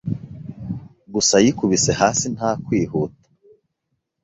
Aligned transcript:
Gusa 1.13 1.35
yikubise 1.43 1.91
hasi 2.01 2.25
nta 2.35 2.51
kwihuta 2.63 3.23